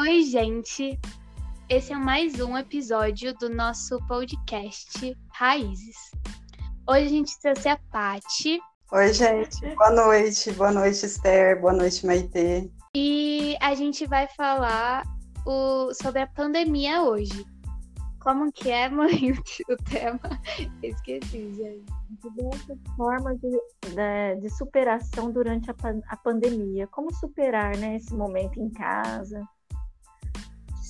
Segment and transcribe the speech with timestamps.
[0.00, 0.96] Oi, gente.
[1.68, 5.96] Esse é mais um episódio do nosso podcast Raízes.
[6.88, 8.60] Hoje a gente trouxe a Pati.
[8.92, 9.74] Oi, gente.
[9.74, 10.52] Boa noite.
[10.52, 11.60] Boa noite, Esther.
[11.60, 12.70] Boa noite, Maitê.
[12.94, 15.02] E a gente vai falar
[15.44, 15.92] o...
[15.92, 17.44] sobre a pandemia hoje.
[18.20, 19.32] Como que é, mãe,
[19.68, 20.20] o tema?
[20.80, 21.84] Esqueci, gente.
[22.22, 25.74] Diversas formas de, de, de superação durante a,
[26.08, 26.86] a, pandemia.
[26.86, 29.44] Como superar né, esse momento em casa.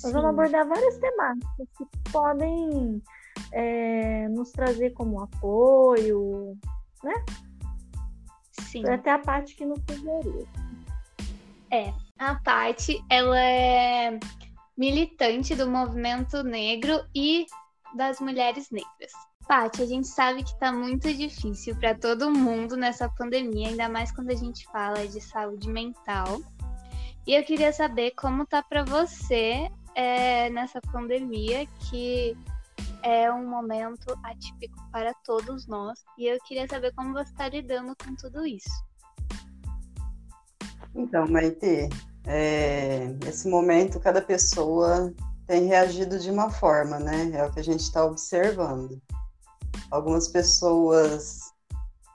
[0.05, 3.03] Nós vamos abordar várias temáticas que podem
[3.53, 6.57] é, nos trazer como apoio,
[7.03, 7.15] né?
[8.53, 8.89] Sim.
[8.89, 10.47] Até a parte que nos sugeriu.
[11.71, 14.19] É, a parte ela é
[14.77, 17.47] militante do movimento negro e
[17.95, 19.13] das mulheres negras.
[19.49, 24.13] Paty, a gente sabe que está muito difícil para todo mundo nessa pandemia, ainda mais
[24.13, 26.41] quando a gente fala de saúde mental.
[27.27, 32.37] E eu queria saber como tá para você é, nessa pandemia, que
[33.03, 36.05] é um momento atípico para todos nós.
[36.19, 38.71] E eu queria saber como você está lidando com tudo isso.
[40.95, 41.89] Então, Maite,
[42.27, 45.15] é, nesse momento cada pessoa
[45.47, 47.31] tem reagido de uma forma, né?
[47.33, 49.01] É o que a gente está observando.
[49.91, 51.53] Algumas pessoas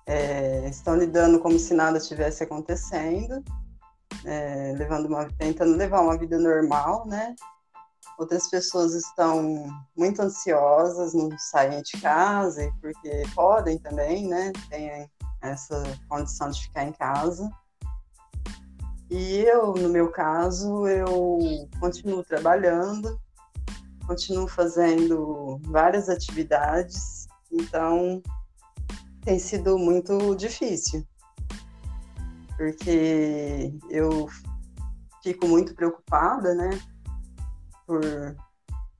[0.05, 3.43] é, estão lidando como se nada tivesse acontecendo,
[4.25, 7.35] é, levando uma, tentando levar uma vida normal, né?
[8.23, 14.53] Outras pessoas estão muito ansiosas, não saem de casa, porque podem também, né?
[14.69, 17.51] Tem essa condição de ficar em casa.
[19.11, 21.37] E eu, no meu caso, eu
[21.81, 23.19] continuo trabalhando,
[24.07, 28.23] continuo fazendo várias atividades, então
[29.25, 31.05] tem sido muito difícil,
[32.55, 34.29] porque eu
[35.21, 36.69] fico muito preocupada, né?
[37.85, 38.01] Por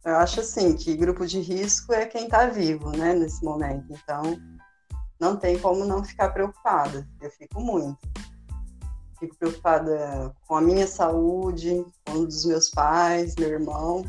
[0.05, 3.85] eu acho assim que grupo de risco é quem está vivo, né, nesse momento.
[3.89, 4.37] Então,
[5.17, 7.07] não tem como não ficar preocupada.
[7.21, 7.97] Eu fico muito
[9.23, 14.03] fico preocupada com a minha saúde, com os dos meus pais, meu irmão,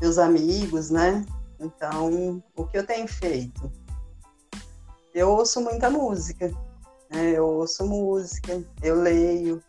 [0.00, 1.24] meus amigos, né?
[1.60, 3.70] Então, o que eu tenho feito?
[5.14, 6.48] Eu ouço muita música,
[7.10, 7.32] né?
[7.32, 9.62] Eu ouço música, eu leio,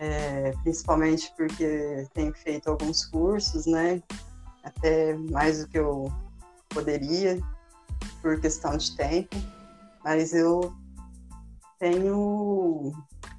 [0.00, 4.02] é, principalmente porque tenho feito alguns cursos, né?
[4.64, 6.10] Até mais do que eu
[6.70, 7.38] poderia,
[8.22, 9.36] por questão de tempo,
[10.02, 10.74] mas eu
[11.78, 12.92] tenho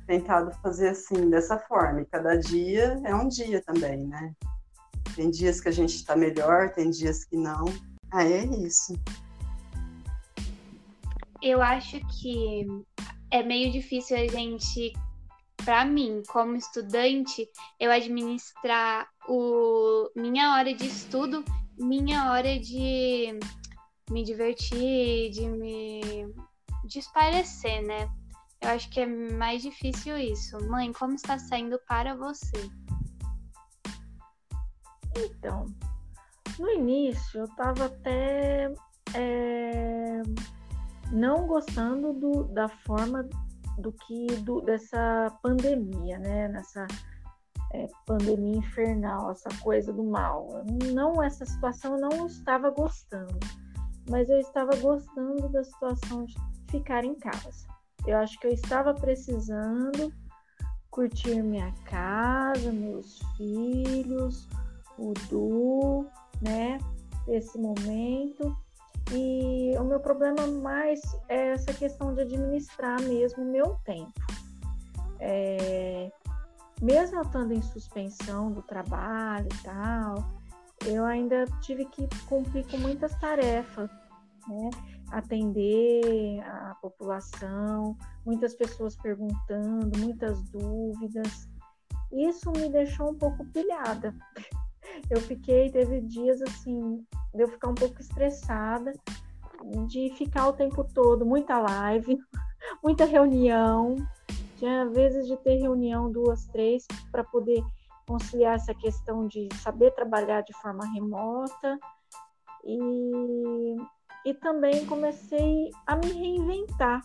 [0.05, 2.01] tentado fazer assim, dessa forma.
[2.01, 4.31] E cada dia é um dia também, né?
[5.15, 7.65] Tem dias que a gente está melhor, tem dias que não.
[8.11, 8.93] Aí é isso.
[11.41, 12.67] Eu acho que
[13.31, 14.93] é meio difícil a gente,
[15.63, 17.47] para mim, como estudante,
[17.79, 21.43] eu administrar o minha hora de estudo,
[21.77, 23.39] minha hora de
[24.09, 26.33] me divertir, de me
[26.85, 28.09] de esparecer, né?
[28.59, 30.57] Eu acho que é mais difícil isso.
[30.67, 32.69] Mãe, como está sendo para você?
[35.17, 35.65] Então,
[36.59, 38.73] no início eu estava até
[39.13, 40.21] é,
[41.11, 43.27] não gostando do, da forma
[43.81, 46.47] do que do, dessa pandemia, né?
[46.47, 46.87] Nessa
[47.73, 50.63] é, pandemia infernal, essa coisa do mal.
[50.93, 53.39] Não essa situação eu não estava gostando,
[54.09, 56.35] mas eu estava gostando da situação de
[56.69, 57.67] ficar em casa.
[58.05, 60.11] Eu acho que eu estava precisando
[60.89, 64.47] curtir minha casa, meus filhos,
[64.97, 66.05] o Du,
[66.41, 66.77] né?
[67.27, 68.55] Esse momento.
[69.13, 74.13] E o meu problema mais é essa questão de administrar mesmo o meu tempo.
[75.19, 76.11] É,
[76.81, 80.15] mesmo eu estando em suspensão do trabalho e tal,
[80.85, 83.89] eu ainda tive que cumprir com muitas tarefas,
[84.47, 84.69] né?
[85.11, 91.49] atender a população, muitas pessoas perguntando, muitas dúvidas.
[92.11, 94.15] Isso me deixou um pouco pilhada.
[95.09, 98.93] Eu fiquei, teve dias assim, de eu ficar um pouco estressada,
[99.87, 102.17] de ficar o tempo todo, muita live,
[102.83, 103.95] muita reunião.
[104.57, 107.63] Tinha vezes de ter reunião duas, três, para poder
[108.07, 111.79] conciliar essa questão de saber trabalhar de forma remota.
[112.63, 113.75] E
[114.25, 117.01] e também comecei a me reinventar.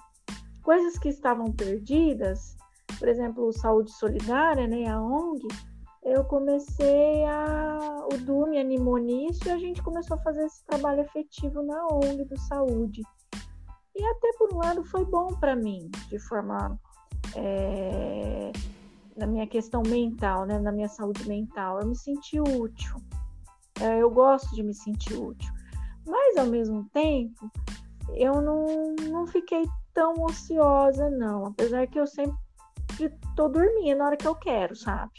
[0.62, 2.56] Coisas que estavam perdidas,
[2.98, 5.46] por exemplo, Saúde Solidária, né, a ONG,
[6.06, 8.06] eu comecei a.
[8.12, 11.84] O Du me animou nisso e a gente começou a fazer esse trabalho efetivo na
[11.88, 13.02] ONG do Saúde.
[13.94, 16.78] E até por um lado foi bom para mim, de forma.
[17.34, 18.52] É,
[19.16, 21.80] na minha questão mental, né, na minha saúde mental.
[21.80, 22.96] Eu me senti útil.
[23.80, 25.52] É, eu gosto de me sentir útil.
[26.06, 27.50] Mas, ao mesmo tempo,
[28.14, 31.46] eu não, não fiquei tão ociosa, não.
[31.46, 32.38] Apesar que eu sempre
[33.36, 35.12] tô dormindo na hora que eu quero, sabe?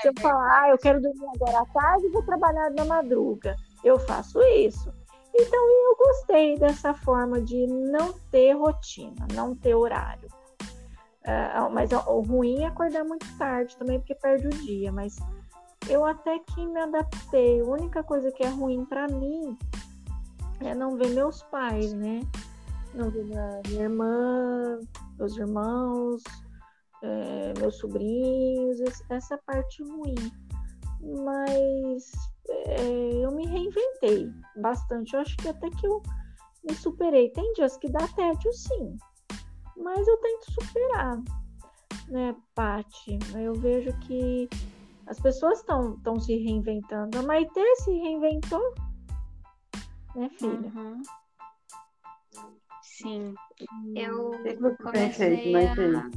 [0.00, 3.56] Se eu falar, ah, eu quero dormir agora à tarde e vou trabalhar na madruga,
[3.84, 4.92] eu faço isso.
[5.34, 10.28] Então, eu gostei dessa forma de não ter rotina, não ter horário.
[11.22, 14.92] Uh, mas o ruim é acordar muito tarde também, porque perde o dia.
[14.92, 15.16] Mas
[15.88, 17.60] eu até que me adaptei.
[17.60, 19.56] A única coisa que é ruim para mim
[20.60, 22.20] é não ver meus pais, né?
[22.94, 24.80] Não ver minha, minha irmã,
[25.22, 26.22] meus irmãos,
[27.00, 30.16] é, meus sobrinhos, essa parte ruim.
[31.24, 32.10] Mas
[32.48, 35.14] é, eu me reinventei bastante.
[35.14, 36.02] Eu acho que até que eu
[36.64, 37.30] me superei.
[37.30, 38.96] Tem dias que dá tédio, sim.
[39.76, 41.22] Mas eu tento superar,
[42.08, 43.18] né, Pati?
[43.36, 44.48] Eu vejo que
[45.06, 47.18] as pessoas estão se reinventando.
[47.18, 48.74] A Maite se reinventou,
[50.14, 50.72] né, filha?
[50.74, 51.02] Uhum.
[52.98, 53.34] Sim.
[53.96, 54.32] Eu
[54.82, 56.10] comecei a...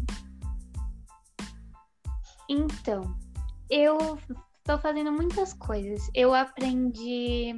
[2.50, 3.18] Então,
[3.70, 4.20] eu
[4.60, 6.10] estou fazendo muitas coisas.
[6.14, 7.58] Eu aprendi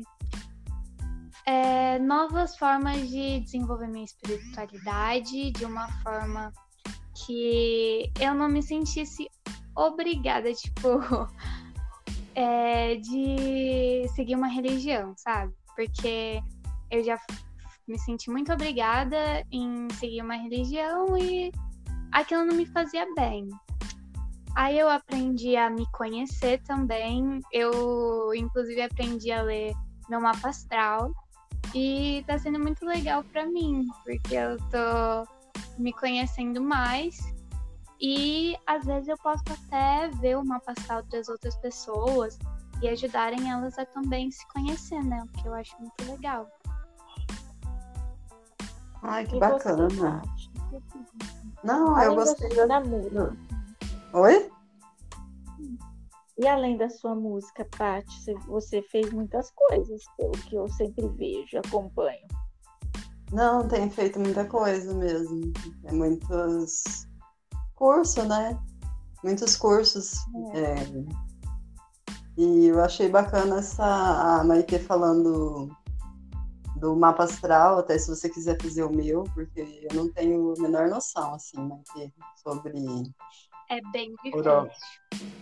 [1.48, 6.54] é, novas formas de desenvolver minha espiritualidade de uma forma
[7.26, 9.28] que eu não me sentisse
[9.76, 10.90] obrigada, tipo,
[12.36, 15.54] é, de seguir uma religião, sabe?
[15.76, 16.40] Porque
[16.92, 17.18] eu já
[17.88, 21.52] me senti muito obrigada em seguir uma religião e
[22.12, 23.48] aquilo não me fazia bem.
[24.56, 27.40] Aí eu aprendi a me conhecer também.
[27.52, 29.74] Eu, inclusive, aprendi a ler
[30.10, 31.12] meu mapa astral.
[31.76, 35.28] E tá sendo muito legal para mim, porque eu tô
[35.78, 37.20] me conhecendo mais
[38.00, 42.38] e às vezes eu posso até ver o mapa astral das outras pessoas
[42.82, 45.24] e ajudarem elas a também se conhecer, né?
[45.24, 46.48] O que eu acho muito legal.
[49.04, 49.88] Ai, que e bacana.
[49.90, 50.82] Você,
[51.64, 53.38] Não, além eu gostei da, da música.
[54.14, 54.52] Oi?
[56.40, 61.58] E além da sua música, Paty, você fez muitas coisas, pelo que eu sempre vejo,
[61.58, 62.28] acompanho.
[63.32, 65.52] Não, tem feito muita coisa mesmo.
[65.86, 67.08] É muitos
[67.76, 68.58] curso, né?
[69.24, 70.14] Muitos cursos.
[70.54, 70.60] É.
[70.60, 70.76] É,
[72.38, 75.76] e eu achei bacana essa a Maite falando
[76.80, 80.62] do mapa astral, até se você quiser fazer o meu, porque eu não tenho a
[80.62, 82.74] menor noção, assim, Maite, sobre.
[83.70, 84.70] É bem difícil.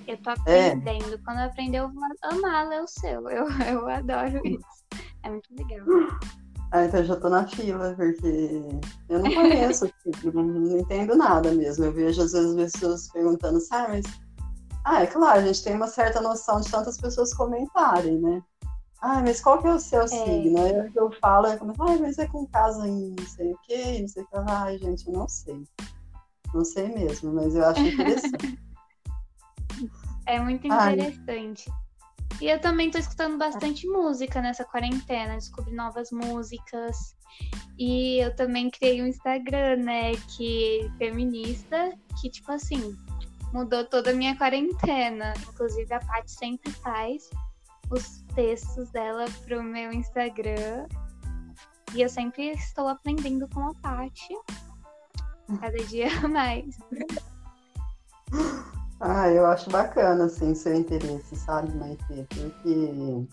[0.08, 0.70] Eu tô é.
[0.72, 1.14] aprendendo.
[1.14, 1.18] É.
[1.24, 3.30] Quando eu aprender, eu vou amar ler o seu.
[3.30, 4.86] Eu, eu adoro isso.
[5.24, 5.86] É muito legal.
[6.72, 8.62] Ah, então eu já tô na fila, porque
[9.10, 11.86] eu não conheço, tipo, não, não, entendo nada mesmo.
[11.86, 14.06] Eu vejo às vezes pessoas perguntando, sabe, mas.
[14.84, 18.44] Ah, é claro, a gente tem uma certa noção de tantas pessoas comentarem, né?
[19.08, 20.08] Ah, mas qual que é o seu é.
[20.08, 20.60] signo?
[20.60, 24.00] Aí eu falo, eu começo, ah, mas é com casa em não sei o quê,
[24.02, 24.36] não sei o que.
[24.50, 25.64] Ai, gente, eu não sei.
[26.52, 28.58] Não sei mesmo, mas eu acho interessante.
[30.26, 31.70] é muito interessante.
[31.70, 32.42] Ai.
[32.42, 37.16] E eu também tô escutando bastante música nessa quarentena, descobri novas músicas.
[37.78, 42.98] E eu também criei um Instagram, né, que feminista, que tipo assim,
[43.54, 45.32] mudou toda a minha quarentena.
[45.48, 47.30] Inclusive a Paty sempre faz
[47.90, 50.88] os textos dela pro meu Instagram.
[51.94, 54.36] E eu sempre estou aprendendo com a Paty.
[55.60, 56.78] Cada dia mais.
[59.00, 62.28] Ah, eu acho bacana, assim, seu interesse, sabe, Maite?
[62.30, 63.28] Porque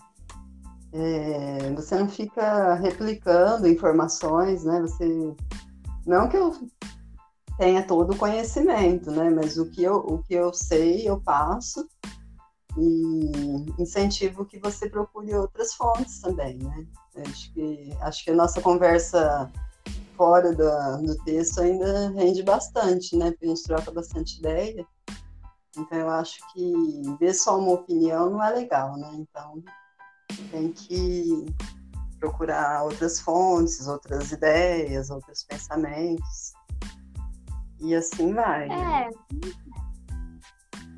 [0.93, 4.79] é, você não fica replicando informações, né?
[4.81, 5.35] Você.
[6.05, 6.55] Não que eu
[7.57, 9.29] tenha todo o conhecimento, né?
[9.29, 11.87] Mas o que eu, o que eu sei, eu passo
[12.77, 16.85] e incentivo que você procure outras fontes também, né?
[17.17, 19.51] Acho que, acho que a nossa conversa
[20.15, 23.31] fora do, do texto ainda rende bastante, né?
[23.31, 24.85] Porque a gente troca bastante ideia.
[25.77, 29.09] Então eu acho que ver só uma opinião não é legal, né?
[29.13, 29.63] Então
[30.51, 31.45] tem que
[32.19, 36.53] procurar outras fontes, outras ideias, outros pensamentos.
[37.79, 38.69] E assim vai.
[38.69, 39.09] É.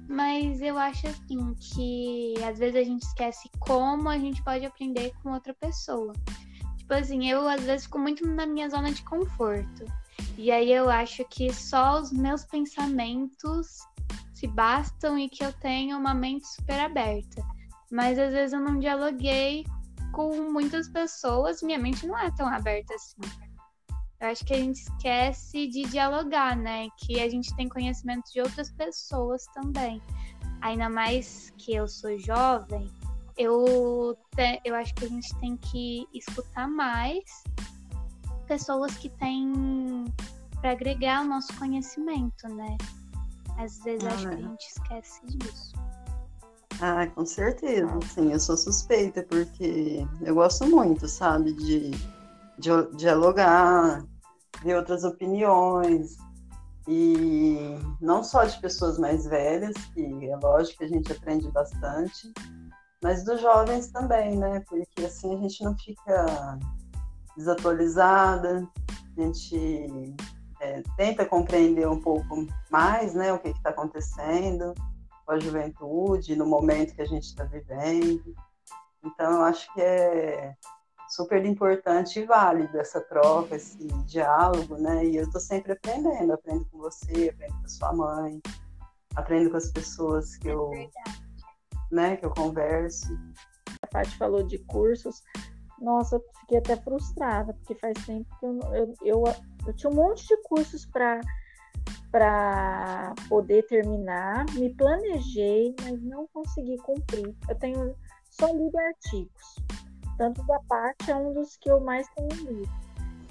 [0.08, 5.14] Mas eu acho assim que às vezes a gente esquece como a gente pode aprender
[5.22, 6.14] com outra pessoa.
[6.78, 9.86] Tipo assim, eu às vezes fico muito na minha zona de conforto.
[10.38, 13.80] E aí eu acho que só os meus pensamentos
[14.34, 17.44] se bastam e que eu tenho uma mente super aberta.
[17.92, 19.66] Mas às vezes eu não dialoguei
[20.12, 23.45] com muitas pessoas, minha mente não é tão aberta assim.
[24.20, 26.88] Eu acho que a gente esquece de dialogar, né?
[26.98, 30.02] Que a gente tem conhecimento de outras pessoas também.
[30.62, 32.90] Ainda mais que eu sou jovem,
[33.38, 37.24] eu, te, eu acho que a gente tem que escutar mais
[38.48, 40.06] pessoas que têm
[40.62, 42.78] para agregar o nosso conhecimento, né?
[43.58, 44.36] Às vezes ah, acho é.
[44.36, 45.74] que a gente esquece disso.
[46.82, 47.88] Ah, com certeza.
[48.14, 52.15] Sim, eu sou suspeita, porque eu gosto muito, sabe, de, de
[52.58, 54.04] dialogar,
[54.64, 56.18] ver outras opiniões.
[56.88, 57.58] E
[58.00, 62.32] não só de pessoas mais velhas, que é lógico que a gente aprende bastante,
[63.02, 64.64] mas dos jovens também, né?
[64.68, 66.60] Porque assim a gente não fica
[67.36, 68.68] desatualizada,
[69.18, 70.16] a gente
[70.62, 74.74] é, tenta compreender um pouco mais né, o que está acontecendo
[75.26, 78.36] com a juventude, no momento que a gente está vivendo.
[79.04, 80.56] Então, eu acho que é
[81.10, 85.06] super importante e válido essa troca, esse diálogo, né?
[85.06, 88.42] E eu estou sempre aprendendo, aprendo com você, aprendo com a sua mãe,
[89.16, 90.90] aprendo com as pessoas que eu, é
[91.92, 93.08] né, que eu converso.
[93.82, 95.24] A parte falou de cursos,
[95.80, 99.24] nossa, eu fiquei até frustrada, porque faz tempo que eu, eu, eu,
[99.68, 101.22] eu tinha um monte de cursos para
[102.12, 107.36] para poder terminar, me planejei, mas não consegui cumprir.
[107.50, 107.94] Eu tenho
[108.32, 109.56] só lido artigos,
[110.18, 112.86] tanto da parte é um dos que eu mais tenho lido.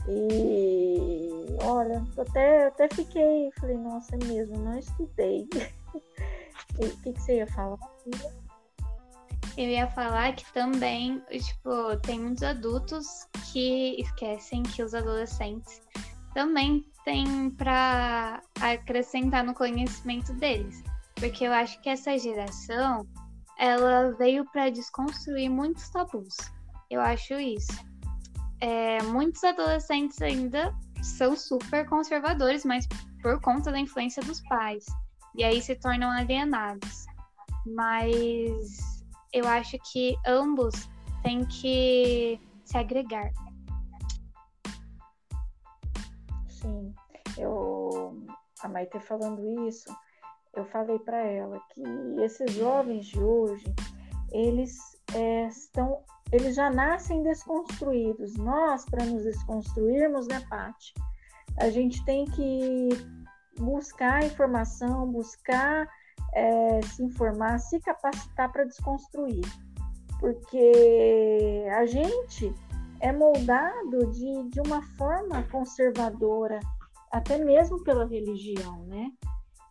[0.09, 5.49] E olha, até, até fiquei, falei, nossa, é mesmo, não estudei.
[6.77, 7.79] O que, que você ia falar?
[9.57, 15.81] Eu ia falar que também, tipo, tem muitos adultos que esquecem que os adolescentes
[16.33, 20.83] também têm para acrescentar no conhecimento deles.
[21.15, 23.07] Porque eu acho que essa geração,
[23.57, 26.35] ela veio para desconstruir muitos tabus.
[26.91, 27.73] Eu acho isso.
[28.61, 32.87] É, muitos adolescentes ainda são super conservadores, mas
[33.21, 34.85] por conta da influência dos pais.
[35.37, 37.07] E aí se tornam alienados.
[37.67, 40.89] Mas eu acho que ambos
[41.23, 43.31] têm que se agregar.
[46.49, 46.95] Sim,
[47.37, 48.25] eu
[48.65, 49.95] a Maite falando isso,
[50.55, 51.83] eu falei para ela que
[52.23, 53.75] esses jovens de hoje,
[54.33, 54.79] eles
[55.15, 56.03] é, estão,
[56.35, 58.35] eles já nascem desconstruídos.
[58.37, 60.93] Nós, para nos desconstruirmos, né, Paty?
[61.59, 62.89] A gente tem que
[63.57, 65.89] buscar informação, buscar
[66.35, 69.45] é, se informar, se capacitar para desconstruir.
[70.19, 72.53] Porque a gente
[72.99, 76.59] é moldado de, de uma forma conservadora,
[77.13, 79.13] até mesmo pela religião, né?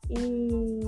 [0.10, 0.80] E,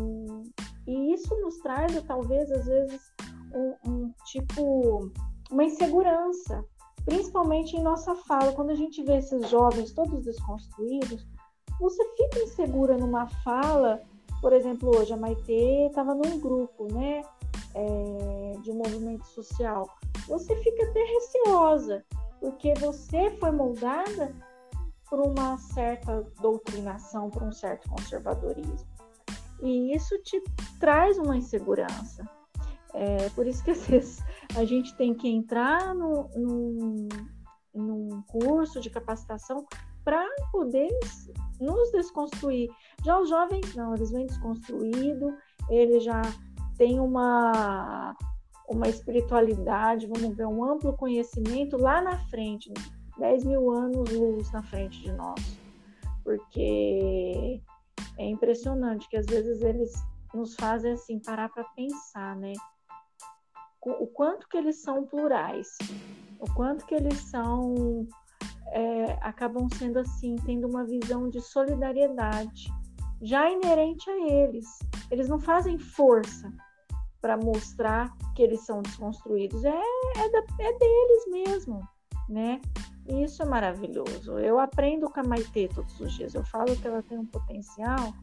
[0.87, 3.11] e isso nos traz, talvez, às vezes,
[3.53, 5.11] um, um tipo,
[5.51, 6.63] uma insegurança,
[7.05, 8.53] principalmente em nossa fala.
[8.53, 11.25] Quando a gente vê esses jovens todos desconstruídos,
[11.79, 14.01] você fica insegura numa fala
[14.45, 15.51] por exemplo, hoje a Maite
[15.87, 17.23] estava num grupo, né,
[17.73, 19.89] é, de um movimento social.
[20.27, 22.05] Você fica até receosa,
[22.39, 24.35] porque você foi moldada
[25.09, 28.87] por uma certa doutrinação, por um certo conservadorismo.
[29.63, 30.39] E isso te
[30.79, 32.23] traz uma insegurança.
[32.95, 34.23] É, por isso que às vezes
[34.55, 37.07] a gente tem que entrar no, num,
[37.73, 39.65] num curso de capacitação
[40.03, 40.87] para poder
[41.59, 42.69] nos desconstruir.
[43.03, 45.35] Já os jovens não, eles vêm desconstruído,
[45.69, 46.21] eles já
[46.77, 48.15] têm uma,
[48.69, 52.71] uma espiritualidade, vamos ver, um amplo conhecimento lá na frente,
[53.17, 55.57] 10 mil anos luz na frente de nós.
[56.23, 57.61] Porque
[58.17, 59.91] é impressionante que às vezes eles
[60.33, 62.53] nos fazem assim parar para pensar, né?
[63.85, 65.77] O quanto que eles são plurais,
[66.39, 68.07] o quanto que eles são
[68.71, 72.67] é, acabam sendo assim, tendo uma visão de solidariedade
[73.21, 74.65] já inerente a eles.
[75.09, 76.51] Eles não fazem força
[77.21, 81.87] para mostrar que eles são desconstruídos, é, é, da, é deles mesmo,
[82.29, 82.61] né?
[83.07, 84.37] E isso é maravilhoso.
[84.39, 86.33] Eu aprendo com a Maitê todos os dias.
[86.33, 88.13] Eu falo que ela tem um potencial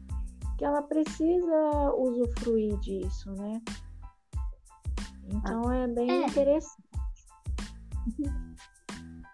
[0.57, 3.61] que ela precisa usufruir disso, né?
[5.27, 6.25] Então é bem é.
[6.25, 6.83] interessante.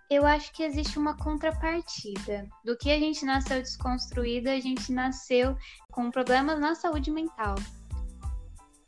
[0.10, 2.48] eu acho que existe uma contrapartida.
[2.64, 5.56] Do que a gente nasceu desconstruída, a gente nasceu
[5.92, 7.56] com problemas na saúde mental.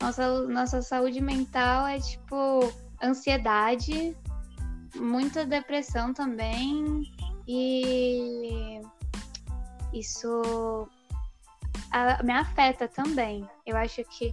[0.00, 4.16] Nossa, nossa saúde mental é tipo ansiedade,
[4.96, 7.04] muita depressão também,
[7.46, 8.80] e
[9.92, 10.88] isso
[12.24, 13.48] me afeta também.
[13.64, 14.32] Eu acho que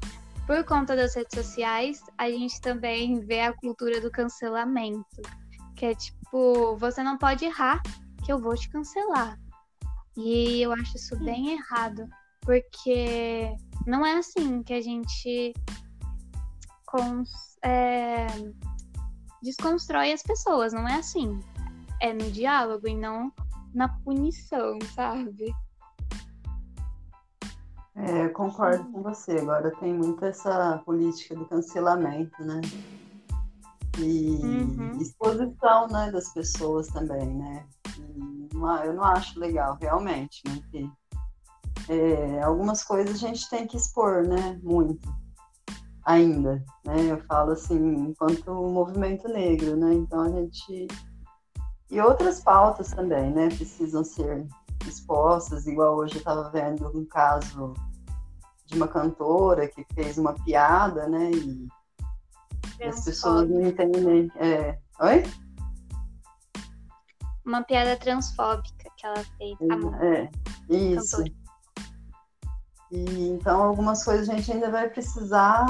[0.50, 5.22] por conta das redes sociais, a gente também vê a cultura do cancelamento,
[5.76, 9.40] que é tipo você não pode errar, que que eu vou te cancelar.
[10.18, 12.04] E eu acho isso bem errado,
[12.42, 15.54] porque não é assim que a gente
[16.88, 17.30] cons,
[17.64, 18.26] é,
[19.44, 21.40] desconstrói as pessoas, não é assim.
[22.02, 23.32] É no diálogo e não
[23.72, 25.54] na punição, sabe?
[28.02, 29.34] É, eu concordo com você.
[29.34, 32.62] Agora tem muito essa política do cancelamento, né?
[33.98, 34.98] E uhum.
[35.02, 37.66] exposição né, das pessoas também, né?
[38.86, 40.62] eu não acho legal, realmente, né?
[40.72, 40.90] Que,
[41.90, 44.60] é, algumas coisas a gente tem que expor, né?
[44.64, 45.08] Muito
[46.04, 47.12] ainda, né?
[47.12, 49.94] Eu falo assim, enquanto movimento negro, né?
[49.94, 50.88] Então a gente
[51.92, 53.48] e outras pautas também, né?
[53.50, 54.48] Precisam ser
[54.88, 57.74] expostas, igual hoje eu estava vendo um caso
[58.70, 61.32] de uma cantora que fez uma piada, né?
[61.32, 61.68] E,
[62.80, 64.32] e as pessoas não entendem.
[64.36, 64.78] É...
[65.02, 65.24] Oi?
[67.46, 69.58] Uma piada transfóbica que ela fez.
[70.02, 70.30] É,
[70.70, 71.18] isso.
[71.18, 71.40] Cantora.
[72.92, 75.66] E então algumas coisas a gente ainda vai precisar,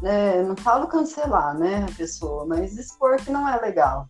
[0.00, 4.08] né, não falo cancelar, né, a pessoa, mas expor que não é legal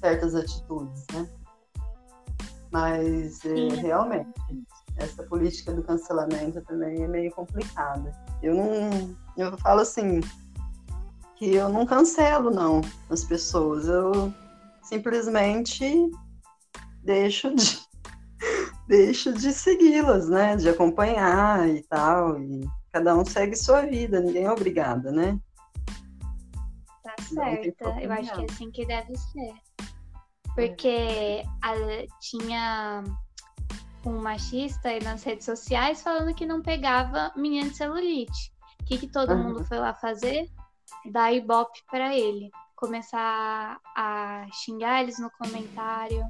[0.00, 1.28] certas atitudes, né?
[2.70, 4.28] Mas é, realmente
[4.98, 8.12] essa política do cancelamento também é meio complicada.
[8.42, 10.20] Eu não, eu falo assim
[11.36, 14.32] que eu não cancelo não as pessoas, eu
[14.82, 16.10] simplesmente
[17.04, 17.78] deixo de
[18.88, 20.56] deixo de segui-las, né?
[20.56, 22.40] De acompanhar e tal.
[22.40, 25.38] E cada um segue sua vida, ninguém é obrigada, né?
[27.04, 28.00] Tá certa.
[28.00, 29.54] Eu acho que é assim que deve ser.
[30.54, 31.72] Porque a,
[32.20, 33.04] tinha
[34.04, 38.52] um machista aí nas redes sociais falando que não pegava menina de celulite.
[38.80, 39.42] O que, que todo uhum.
[39.42, 40.48] mundo foi lá fazer?
[41.10, 42.50] Dar ibope para ele.
[42.76, 46.24] Começar a xingar eles no comentário.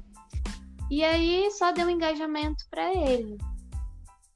[0.89, 3.37] E aí só deu engajamento para ele.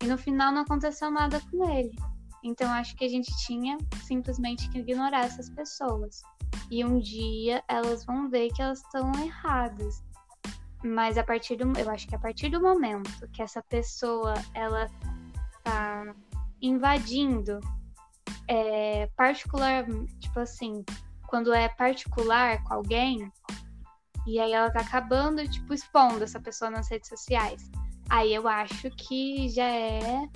[0.01, 1.95] E no final não aconteceu nada com ele.
[2.43, 6.21] Então acho que a gente tinha simplesmente que ignorar essas pessoas.
[6.69, 10.03] E um dia elas vão ver que elas estão erradas.
[10.83, 14.89] Mas a partir do, eu acho que a partir do momento que essa pessoa ela
[15.63, 16.13] tá
[16.61, 17.59] invadindo
[18.47, 19.85] é, particular,
[20.19, 20.83] tipo assim,
[21.27, 23.31] quando é particular com alguém,
[24.25, 27.69] e aí ela tá acabando, tipo, expondo essa pessoa nas redes sociais.
[28.09, 30.27] Aí eu acho que já é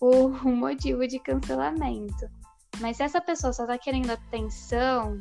[0.00, 2.28] o, o motivo de cancelamento.
[2.80, 5.18] Mas se essa pessoa só tá querendo atenção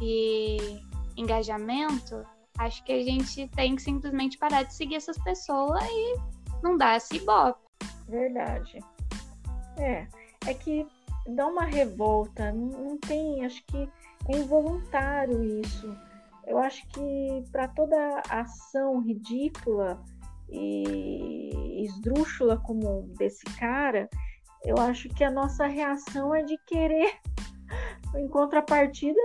[0.00, 0.80] e
[1.16, 2.24] engajamento,
[2.58, 6.16] acho que a gente tem que simplesmente parar de seguir essas pessoas e
[6.62, 7.60] não dar esse ibope.
[8.08, 8.80] Verdade.
[9.76, 10.06] É,
[10.46, 10.86] é que
[11.28, 13.88] dá uma revolta, não, não tem, acho que
[14.28, 15.96] é involuntário isso
[16.48, 20.02] eu acho que para toda ação ridícula
[20.48, 24.08] e esdrúxula como desse cara,
[24.64, 27.18] eu acho que a nossa reação é de querer,
[28.16, 29.20] em contrapartida,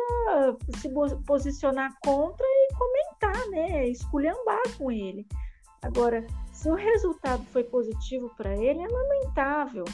[0.78, 0.90] se
[1.26, 3.88] posicionar contra e comentar, né?
[3.88, 5.26] Esculhambar com ele.
[5.82, 9.86] Agora, se o resultado foi positivo para ele, é lamentável.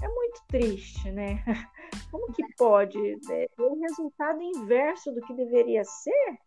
[0.00, 1.42] É muito triste, né?
[2.10, 2.98] Como que pode?
[3.30, 6.38] É, o resultado inverso do que deveria ser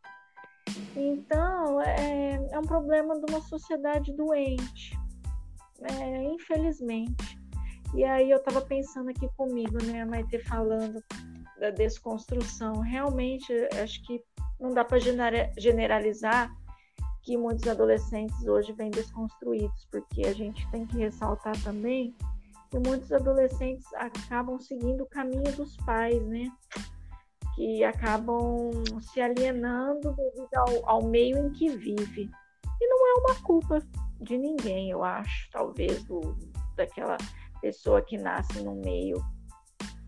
[0.95, 4.97] então, é, é um problema de uma sociedade doente,
[5.81, 7.39] é, infelizmente.
[7.93, 11.03] E aí eu estava pensando aqui comigo, né, a Maite falando
[11.61, 12.79] da desconstrução.
[12.79, 14.21] Realmente, acho que
[14.59, 14.97] não dá para
[15.57, 16.51] generalizar
[17.23, 22.15] que muitos adolescentes hoje vêm desconstruídos, porque a gente tem que ressaltar também
[22.71, 26.51] que muitos adolescentes acabam seguindo o caminho dos pais, né?
[27.55, 28.71] que acabam
[29.01, 32.31] se alienando devido ao, ao meio em que vive.
[32.81, 33.79] E não é uma culpa
[34.19, 36.35] de ninguém, eu acho, talvez do,
[36.75, 37.17] daquela
[37.61, 39.21] pessoa que nasce num meio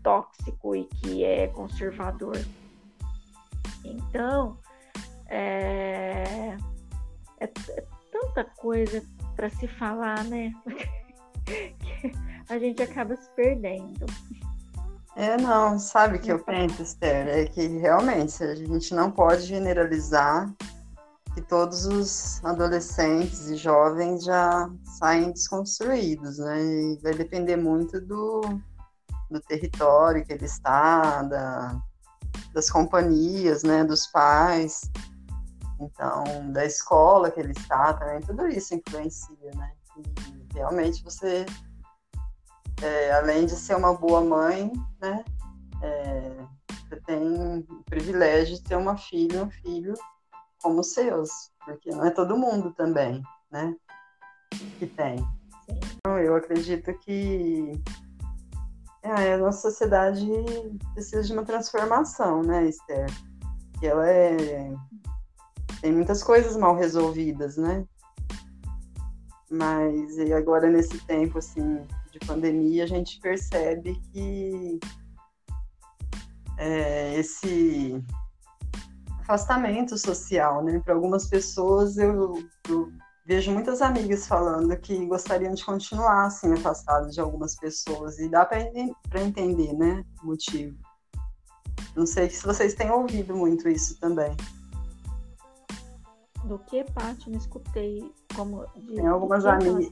[0.04, 2.38] tóxico e que é conservador.
[3.84, 4.56] Então,
[5.26, 6.56] é,
[7.40, 9.02] é, é tanta coisa
[9.34, 10.52] para se falar, né?
[11.44, 12.12] que
[12.48, 14.06] a gente acaba se perdendo.
[15.16, 17.28] É, não, sabe o que eu penso, Esther?
[17.28, 20.52] É que realmente a gente não pode generalizar
[21.34, 26.62] que todos os adolescentes e jovens já saem desconstruídos, né?
[26.62, 28.40] E vai depender muito do,
[29.30, 31.80] do território que ele está, da,
[32.52, 33.84] das companhias, né?
[33.84, 34.90] Dos pais,
[35.80, 39.72] então, da escola que ele está também, tudo isso influencia, né?
[39.96, 41.44] E realmente você
[42.82, 45.24] é, além de ser uma boa mãe, né,
[45.82, 49.94] é, você tem o privilégio de ter uma filha, um filho
[50.62, 51.50] como os seus.
[51.64, 53.74] porque não é todo mundo também, né,
[54.78, 55.16] que tem.
[55.68, 57.72] Então, eu acredito que
[59.04, 60.26] é, a nossa sociedade
[60.94, 63.06] precisa de uma transformação, né, Esther?
[63.78, 64.72] Que ela é
[65.82, 67.84] tem muitas coisas mal resolvidas, né?
[69.50, 74.80] Mas e agora nesse tempo assim de pandemia a gente percebe que
[76.56, 78.02] é, esse
[79.20, 80.80] afastamento social, né?
[80.82, 82.90] Para algumas pessoas eu, eu,
[83.24, 88.44] vejo muitas amigas falando que gostariam de continuar assim afastadas de algumas pessoas e dá
[88.44, 88.60] para
[89.20, 90.04] entender, né?
[90.22, 90.76] O motivo.
[91.96, 94.36] Não sei se vocês têm ouvido muito isso também.
[96.44, 97.30] Do que, Paty?
[97.30, 98.12] Não escutei.
[98.36, 99.90] Como de, tem algumas amigas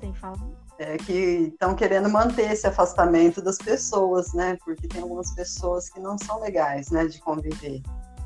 [0.78, 1.12] é, que
[1.52, 4.58] estão querendo manter esse afastamento das pessoas, né?
[4.64, 7.06] Porque tem algumas pessoas que não são legais, né?
[7.06, 7.80] De conviver.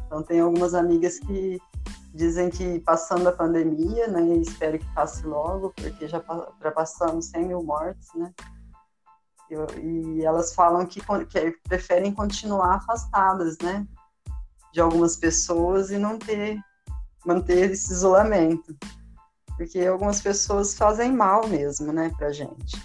[0.06, 1.60] Então, tem algumas amigas que
[2.16, 6.24] dizem que passando a pandemia, né, espero que passe logo, porque já,
[6.62, 8.32] já passamos 100 mil mortes, né,
[9.50, 13.86] e, e elas falam que, que, preferem continuar afastadas, né,
[14.72, 16.58] de algumas pessoas e não ter,
[17.24, 18.74] manter esse isolamento,
[19.56, 22.76] porque algumas pessoas fazem mal mesmo, né, pra gente.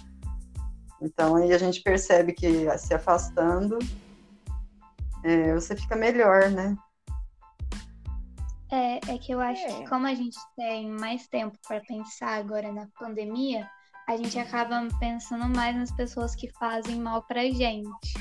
[1.00, 3.78] Então, aí a gente percebe que se afastando,
[5.24, 6.76] é, você fica melhor, né,
[8.72, 9.72] é, é que eu acho é.
[9.74, 13.68] que como a gente tem mais tempo para pensar agora na pandemia,
[14.08, 18.14] a gente acaba pensando mais nas pessoas que fazem mal pra gente.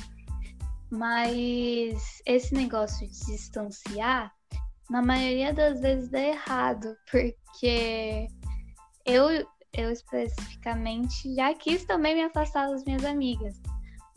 [0.92, 4.32] Mas esse negócio de distanciar,
[4.90, 8.28] na maioria das vezes dá errado, porque
[9.06, 9.30] eu,
[9.72, 13.56] eu especificamente já quis também me afastar das minhas amigas.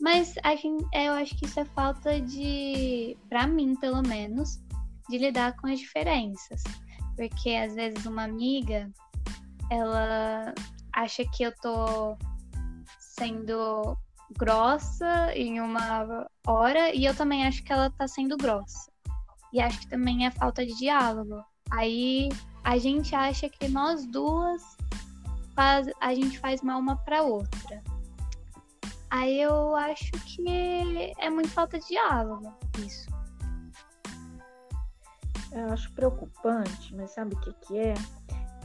[0.01, 4.59] Mas a gente, eu acho que isso é falta de, para mim pelo menos,
[5.09, 6.63] de lidar com as diferenças.
[7.15, 8.91] Porque às vezes uma amiga,
[9.71, 10.53] ela
[10.93, 12.17] acha que eu tô
[12.99, 13.97] sendo
[14.37, 18.91] grossa em uma hora e eu também acho que ela tá sendo grossa.
[19.53, 21.43] E acho que também é falta de diálogo.
[21.71, 22.29] Aí
[22.63, 24.61] a gente acha que nós duas
[25.55, 27.81] faz, a gente faz mal uma para outra.
[29.09, 33.14] Aí eu acho que é muito falta de diálogo isso.
[35.55, 37.93] Eu acho preocupante, mas sabe o que, que é?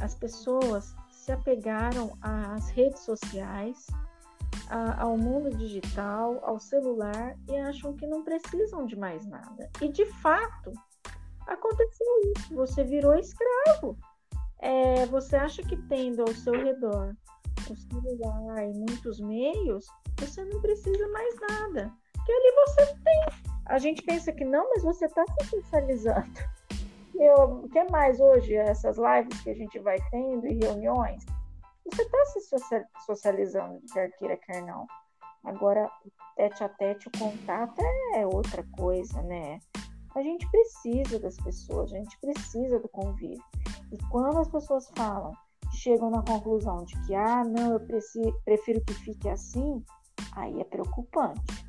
[0.00, 3.86] As pessoas se apegaram às redes sociais,
[4.68, 9.70] a, ao mundo digital, ao celular e acham que não precisam de mais nada.
[9.80, 10.72] E de fato,
[11.46, 12.54] aconteceu isso.
[12.56, 13.96] Você virou escravo.
[14.58, 17.14] É, você acha que tendo ao seu redor
[17.70, 19.86] o celular e muitos meios,
[20.18, 21.92] você não precisa mais nada.
[22.26, 23.50] Que ali você tem.
[23.66, 26.59] A gente pensa que não, mas você está se especializando
[27.28, 31.24] o que mais hoje, essas lives que a gente vai tendo e reuniões,
[31.84, 32.40] você está se
[33.04, 34.86] socializando, quer queira, quer não.
[35.44, 35.90] Agora,
[36.36, 37.80] tete a tete, o contato
[38.14, 39.58] é outra coisa, né?
[40.14, 43.42] A gente precisa das pessoas, a gente precisa do convívio.
[43.92, 45.32] E quando as pessoas falam,
[45.72, 49.84] chegam na conclusão de que, ah, não, eu prefiro, prefiro que fique assim,
[50.32, 51.66] aí é preocupante.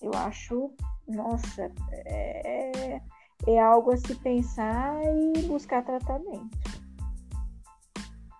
[0.00, 0.74] Eu acho,
[1.06, 1.70] nossa,
[2.06, 3.00] é,
[3.46, 6.50] é algo a se pensar e buscar tratamento.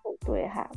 [0.04, 0.70] Ou estou errada?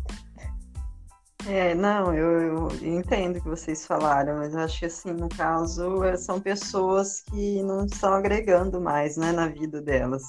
[1.48, 5.30] É, não, eu, eu, entendo o que vocês falaram, mas eu acho que assim, no
[5.30, 10.24] caso, é, são pessoas que não estão agregando mais, né, na vida delas.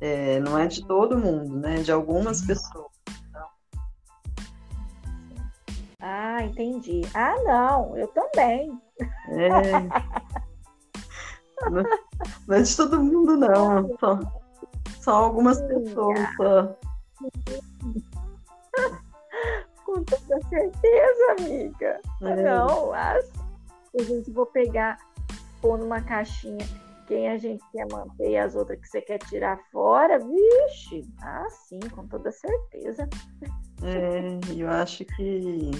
[0.00, 1.82] É, não é de todo mundo, né?
[1.82, 2.90] De algumas pessoas.
[6.00, 7.02] Ah, entendi.
[7.14, 8.80] Ah, não, eu também.
[9.28, 9.60] É.
[12.46, 13.96] Não é de todo mundo, não.
[13.98, 14.18] Só,
[15.00, 16.76] só algumas pessoas só.
[19.84, 22.00] Com toda certeza, amiga.
[22.22, 22.42] É.
[22.42, 23.30] Não, as...
[23.98, 24.98] a gente vou pegar,
[25.60, 26.64] pôr numa caixinha
[27.10, 31.48] quem a gente quer manter e as outras que você quer tirar fora, vixe, ah,
[31.50, 33.08] sim, com toda certeza.
[33.82, 35.72] É, eu acho que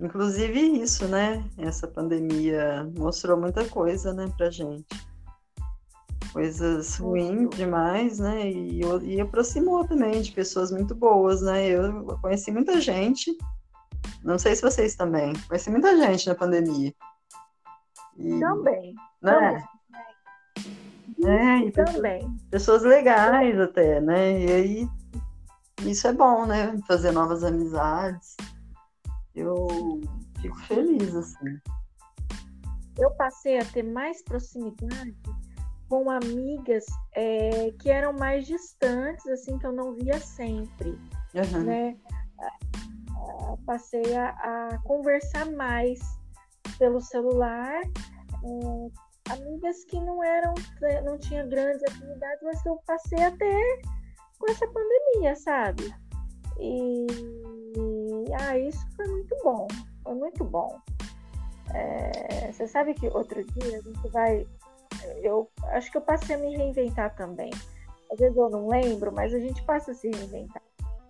[0.00, 1.42] Inclusive isso, né?
[1.56, 4.86] Essa pandemia mostrou muita coisa, né, pra gente.
[6.32, 8.50] Coisas ruins demais, né?
[8.50, 11.66] E, e aproximou também de pessoas muito boas, né?
[11.66, 13.34] Eu conheci muita gente,
[14.22, 16.92] não sei se vocês também, conheci muita gente na pandemia.
[18.18, 18.94] E, também.
[19.22, 19.64] Né?
[21.24, 21.66] Também.
[21.66, 22.36] É, também.
[22.50, 24.44] Pessoas legais até, né?
[24.44, 24.88] E aí,
[25.86, 26.78] isso é bom, né?
[26.86, 28.36] Fazer novas amizades
[29.36, 30.00] eu
[30.40, 31.60] fico feliz, assim.
[32.98, 35.14] Eu passei a ter mais proximidade
[35.88, 40.98] com amigas é, que eram mais distantes, assim, que eu não via sempre,
[41.34, 41.64] uhum.
[41.64, 41.96] né?
[43.64, 46.00] Passei a, a, conversar mais
[46.78, 50.54] pelo celular, é, amigas que não eram,
[51.04, 53.82] não tinham grandes afinidades, mas que eu passei a ter
[54.38, 55.94] com essa pandemia, sabe?
[56.58, 57.06] E,
[58.32, 59.66] ah, isso foi muito bom,
[60.02, 60.78] foi muito bom.
[61.74, 64.46] É, você sabe que outro dia a gente vai.
[65.22, 67.50] Eu acho que eu passei a me reinventar também.
[68.10, 70.62] Às vezes eu não lembro, mas a gente passa a se reinventar.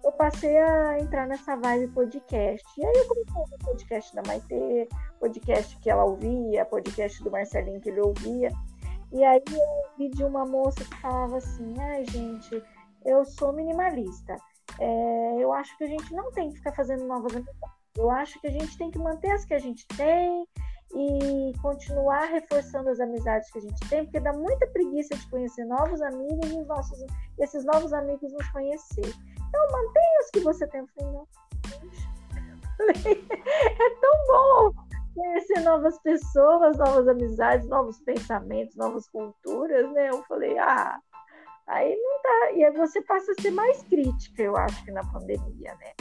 [0.02, 2.64] Eu passei a entrar nessa vibe podcast.
[2.78, 7.80] E aí eu comecei a podcast da Maite, podcast que ela ouvia, podcast do Marcelinho
[7.80, 8.50] que ele ouvia.
[9.12, 12.62] E aí eu ouvi de uma moça que falava assim: ai, gente,
[13.04, 14.36] eu sou minimalista.
[14.78, 17.76] É, eu acho que a gente não tem que ficar fazendo novas amizades.
[17.96, 20.46] Eu acho que a gente tem que manter as que a gente tem
[20.94, 25.64] e continuar reforçando as amizades que a gente tem, porque dá muita preguiça de conhecer
[25.64, 26.98] novos amigos e os nossos,
[27.38, 29.14] esses novos amigos nos conhecer.
[29.48, 30.84] Então, mantenha os que você tem.
[30.98, 31.28] Eu
[32.78, 40.10] é tão bom conhecer novas pessoas, novas amizades, novos pensamentos, novas culturas, né?
[40.10, 41.00] Eu falei, ah,
[41.68, 42.52] aí não dá.
[42.52, 45.92] E aí você passa a ser mais crítica, eu acho, que na pandemia, né?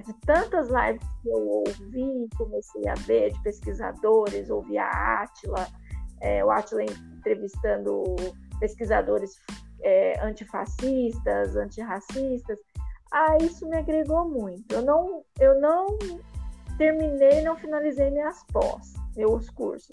[0.00, 5.66] de tantas lives que eu ouvi, comecei a ver de pesquisadores, ouvi a Átila,
[6.20, 8.04] é, o Átila entrevistando
[8.58, 9.32] pesquisadores
[9.82, 12.58] é, antifascistas, antirracistas,
[13.12, 14.74] ah, isso me agregou muito.
[14.74, 15.86] Eu não, eu não
[16.78, 19.90] terminei, não finalizei minhas pós, meus cursos,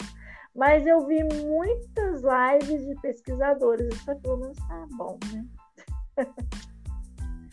[0.54, 5.44] mas eu vi muitas lives de pesquisadores, isso pelo menos tá bom, né?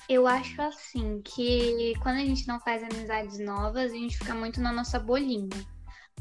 [0.10, 4.62] Eu acho assim que quando a gente não faz amizades novas, a gente fica muito
[4.62, 5.50] na nossa bolinha.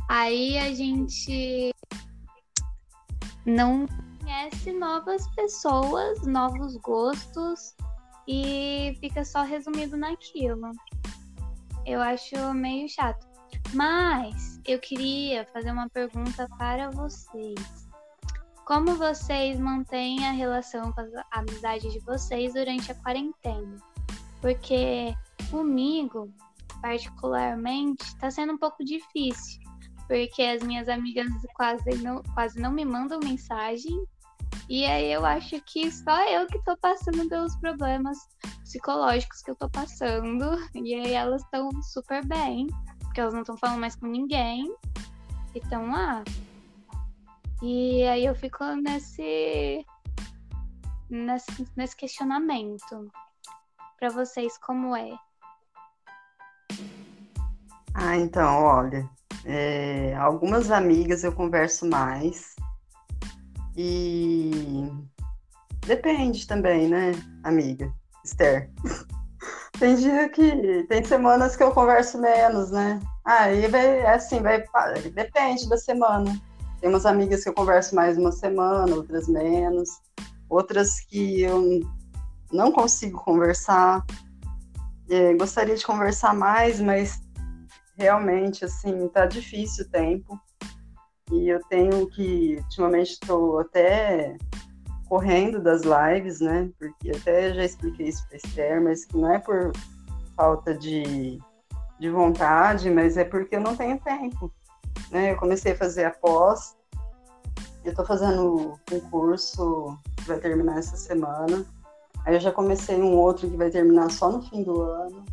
[0.08, 1.72] Aí a gente
[3.44, 3.86] não
[4.20, 7.76] conhece novas pessoas, novos gostos
[8.26, 10.72] e fica só resumido naquilo.
[11.84, 13.24] Eu acho meio chato.
[13.74, 17.86] Mas eu queria fazer uma pergunta para vocês.
[18.64, 23.76] Como vocês mantêm a relação com a amizade de vocês durante a quarentena?
[24.40, 25.14] Porque
[25.50, 26.32] comigo,
[26.80, 29.60] particularmente, está sendo um pouco difícil,
[30.08, 34.04] porque as minhas amigas quase não, quase não me mandam mensagem.
[34.68, 38.18] E aí eu acho que só eu que estou passando pelos problemas
[38.62, 40.56] psicológicos que eu estou passando.
[40.74, 42.66] E aí elas estão super bem,
[43.16, 44.70] porque elas não estão falando mais com ninguém.
[45.54, 46.22] E estão lá.
[47.62, 49.86] E aí eu fico nesse,
[51.08, 53.10] nesse, nesse questionamento.
[53.98, 55.18] Para vocês, como é?
[57.94, 59.08] Ah, então, olha,
[59.46, 62.54] é, algumas amigas eu converso mais
[63.74, 64.90] e
[65.86, 67.90] depende também, né, amiga
[68.22, 68.70] Esther?
[69.78, 73.00] Tem dia que tem semanas que eu converso menos, né?
[73.24, 74.64] Aí vai é assim, vai
[75.12, 76.40] depende da semana.
[76.80, 79.88] Tem umas amigas que eu converso mais uma semana, outras menos,
[80.48, 81.80] outras que eu
[82.52, 84.04] não consigo conversar.
[85.08, 87.20] É, gostaria de conversar mais, mas
[87.96, 90.40] realmente, assim, tá difícil o tempo.
[91.32, 94.36] E eu tenho que, ultimamente, estou até
[95.08, 96.70] correndo das lives, né?
[96.78, 99.72] Porque até já expliquei isso para Esther, mas que não é por
[100.36, 101.38] falta de,
[101.98, 104.52] de vontade, mas é porque eu não tenho tempo.
[105.10, 105.32] Né?
[105.32, 106.76] Eu comecei a fazer a pós,
[107.84, 111.64] eu estou fazendo um curso que vai terminar essa semana.
[112.24, 115.24] Aí eu já comecei um outro que vai terminar só no fim do ano.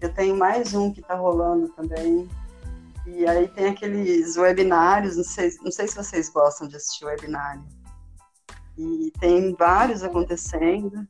[0.00, 2.28] Eu tenho mais um que está rolando também.
[3.04, 7.64] E aí tem aqueles webinários, não sei, não sei se vocês gostam de assistir webinário.
[8.82, 11.06] E tem vários acontecendo.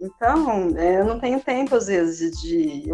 [0.00, 2.84] Então, é, eu não tenho tempo, às vezes, de,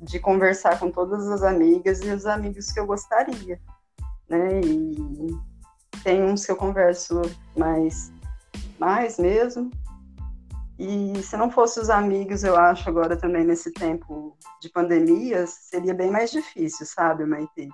[0.00, 3.60] de conversar com todas as amigas e os amigos que eu gostaria.
[4.28, 4.60] Né?
[4.60, 5.38] E
[6.02, 7.22] tem uns que eu converso
[7.56, 8.12] mais,
[8.78, 9.70] mais mesmo.
[10.78, 15.94] E se não fosse os amigos, eu acho, agora também nesse tempo de pandemia, seria
[15.94, 17.68] bem mais difícil, sabe, Maite?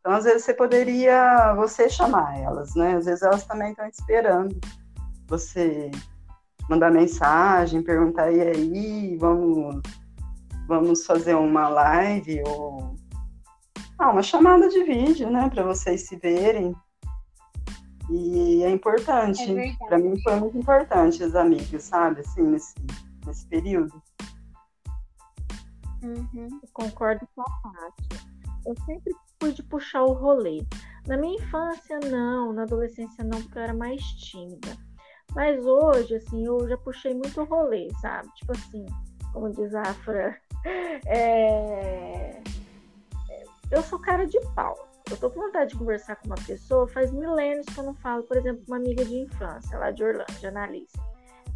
[0.00, 2.96] Então, às vezes, você poderia você chamar elas, né?
[2.96, 4.58] Às vezes elas também estão esperando
[5.26, 5.90] você
[6.68, 9.80] mandar mensagem, perguntar, e aí, vamos,
[10.66, 12.96] vamos fazer uma live ou
[13.98, 16.74] ah, uma chamada de vídeo, né, para vocês se verem.
[18.10, 19.58] E é importante.
[19.58, 22.20] É para mim foi muito importante os amigos, sabe?
[22.20, 22.74] Assim, nesse,
[23.24, 24.00] nesse período.
[26.02, 26.60] Uhum.
[26.72, 28.26] Concordo com a Paty.
[28.64, 30.64] Eu sempre fui de puxar o rolê.
[31.06, 34.76] Na minha infância, não, na adolescência, não, porque eu era mais tímida.
[35.36, 38.26] Mas hoje, assim, eu já puxei muito rolê, sabe?
[38.36, 38.86] Tipo assim,
[39.34, 40.34] como diz a Afra,
[41.06, 42.42] é...
[43.70, 44.88] eu sou cara de pau.
[45.10, 48.22] Eu tô com vontade de conversar com uma pessoa, faz milênios que eu não falo,
[48.22, 50.98] por exemplo, uma amiga de infância, lá de Orlando, de Analise.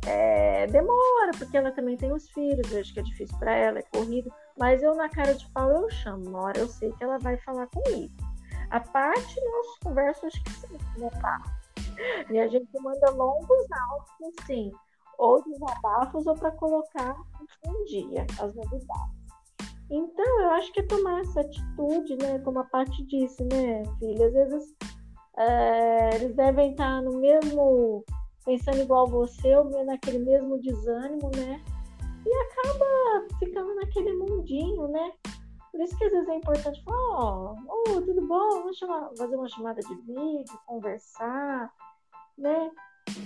[0.07, 3.79] É, demora, porque ela também tem os filhos, eu acho que é difícil para ela,
[3.79, 7.03] é corrido, mas eu na cara de pau eu chamo, uma hora eu sei que
[7.03, 8.13] ela vai falar comigo.
[8.69, 9.35] A parte
[9.85, 11.60] nós acho que sim, né, tá?
[12.31, 14.73] E a gente manda longos áudios, assim,
[15.19, 17.17] ou desabafos, ou para colocar
[17.67, 19.21] em dia as novidades.
[19.91, 22.39] Então, eu acho que é tomar essa atitude, né?
[22.41, 24.27] Como a parte disse, né, filha?
[24.27, 24.77] Às vezes
[25.37, 28.05] é, eles devem estar no mesmo,
[28.45, 31.63] pensando igual você, ou naquele mesmo desânimo, né?
[32.27, 35.13] E acaba ficando naquele mundinho, né?
[35.73, 38.51] Por isso que às vezes é importante falar, ó, oh, tudo bom?
[38.51, 41.73] Vamos chamar, fazer uma chamada de vídeo, conversar,
[42.41, 42.71] né?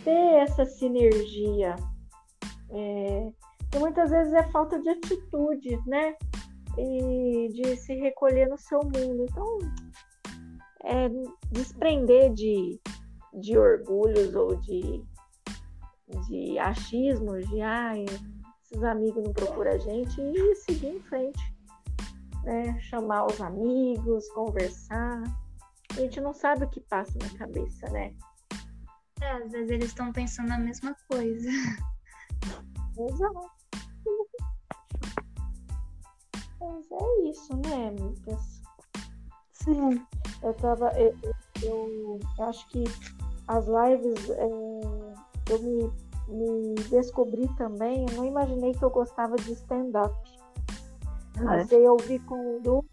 [0.05, 1.77] Ter essa sinergia.
[2.71, 3.33] É,
[3.75, 6.15] e muitas vezes é falta de atitude, né?
[6.77, 9.27] E de se recolher no seu mundo.
[9.31, 9.59] Então,
[10.85, 11.09] é,
[11.51, 12.81] desprender de,
[13.33, 15.03] de orgulhos ou de,
[16.29, 18.05] de achismos, de ai,
[18.65, 21.55] esses amigos não procuram a gente e seguir em frente.
[22.43, 22.79] Né?
[22.81, 25.23] Chamar os amigos, conversar.
[25.91, 28.15] A gente não sabe o que passa na cabeça, né?
[29.21, 31.49] É, às vezes eles estão pensando a mesma coisa.
[32.99, 33.51] Exato.
[36.61, 38.63] Mas é isso, né, amigas?
[39.53, 40.05] Sim.
[40.43, 40.91] Eu tava.
[40.99, 41.17] Eu,
[41.63, 42.85] eu, eu acho que
[43.49, 44.45] as lives é,
[45.51, 45.93] eu me,
[46.29, 48.07] me descobri também.
[48.09, 50.15] Eu não imaginei que eu gostava de stand-up.
[51.43, 51.77] Mas é.
[51.77, 52.85] eu ouvi quando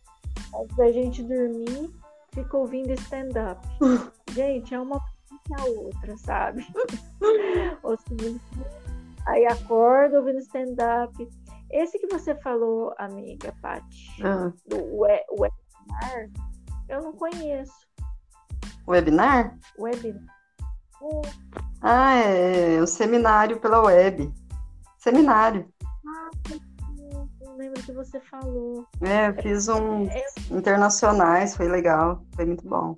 [0.55, 1.91] antes da gente dormir,
[2.33, 3.61] fica ouvindo stand-up.
[4.33, 4.99] gente, é uma
[5.53, 6.65] a outra, sabe?
[7.83, 8.39] Ou seja,
[9.25, 11.29] aí acordo ouvindo stand-up.
[11.69, 14.51] Esse que você falou, amiga Paty, ah.
[14.67, 16.29] do webinar,
[16.89, 17.73] eu não conheço.
[18.87, 19.57] Webinar?
[19.79, 20.35] Webinar.
[21.81, 24.31] Ah, é o seminário pela web.
[24.97, 25.71] Seminário.
[26.05, 26.29] Ah,
[27.41, 28.85] não lembro que você falou.
[29.01, 32.93] É, eu fiz um é, internacionais, foi legal, foi muito bom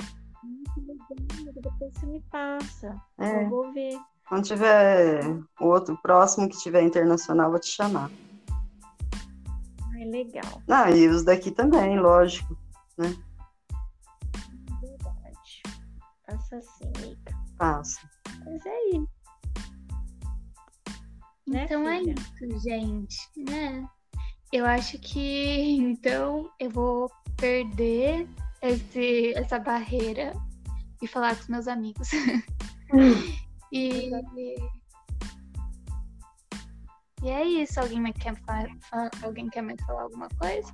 [1.15, 3.01] depois você me passa.
[3.17, 3.45] É.
[3.45, 3.97] Eu vou ver.
[4.27, 5.21] Quando tiver
[5.59, 8.09] o outro próximo que tiver internacional, vou te chamar.
[9.93, 10.61] Ai, legal.
[10.69, 12.57] Ah, e os daqui também, lógico,
[12.97, 13.15] né?
[14.81, 15.63] Verdade.
[16.25, 17.35] Passa sim, Mica.
[17.57, 18.09] Passa.
[18.45, 19.09] Mas é isso.
[21.45, 23.87] Né, então é isso, gente, né?
[24.51, 28.27] Eu acho que então eu vou perder
[28.61, 30.33] esse, essa barreira
[31.03, 32.09] e falar com os meus amigos.
[33.71, 34.09] e,
[37.21, 37.79] e é isso.
[37.79, 38.69] Alguém mais quer falar,
[39.21, 40.73] alguém quer mais falar alguma coisa?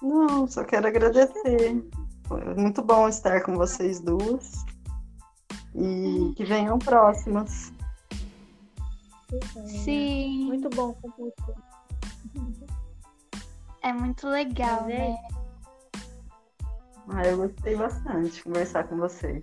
[0.00, 1.84] Não, só quero agradecer.
[2.28, 4.64] Foi muito bom estar com vocês duas.
[5.74, 7.72] E que venham próximas.
[9.66, 10.46] Sim.
[10.46, 11.54] Muito bom com você.
[13.82, 15.16] É muito legal, é né?
[17.10, 19.42] Ah, eu gostei bastante de conversar com vocês.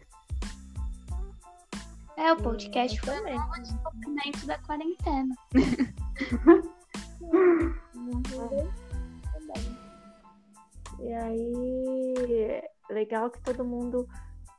[2.15, 5.35] É, o podcast foi um novo desenvolvimento da quarentena.
[10.99, 14.07] e aí, legal que todo mundo,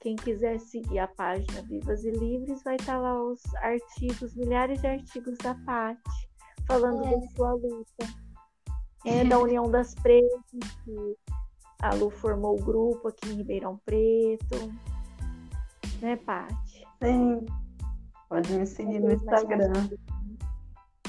[0.01, 4.89] quem quiser seguir a página Vivas e Livres, vai estar lá os artigos, milhares de
[4.89, 6.29] artigos da Paty,
[6.67, 7.11] falando é.
[7.11, 8.27] da sua luta.
[9.05, 10.41] É, da União das Pretas,
[10.85, 11.17] que
[11.83, 14.73] a Lu formou o grupo aqui em Ribeirão Preto.
[16.01, 16.87] Né, Paty?
[17.03, 17.47] Sim.
[18.29, 19.73] Pode me seguir no Instagram.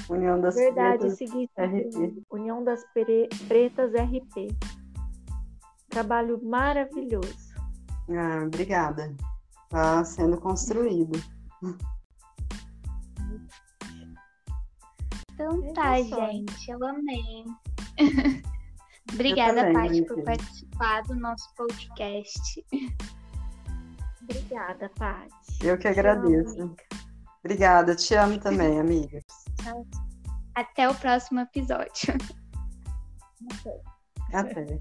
[0.10, 2.24] União das Verdade, Pretas seguir RP.
[2.32, 4.56] União das Pretas RP.
[5.90, 7.56] Trabalho maravilhoso.
[8.10, 9.14] Ah, obrigada.
[9.66, 11.20] Está sendo construído.
[15.34, 16.72] Então tá, gente.
[16.72, 17.46] Eu amei.
[19.14, 22.66] Obrigada, Paty, por participar do nosso podcast.
[24.24, 25.66] Obrigada, Paty.
[25.66, 26.76] Eu que agradeço.
[27.44, 29.20] Obrigada, te amo também, amiga.
[30.56, 32.14] Até o próximo episódio.
[33.52, 33.82] Até.
[34.34, 34.78] Até.